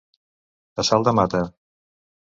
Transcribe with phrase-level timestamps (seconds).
[0.83, 1.43] A salt de mata.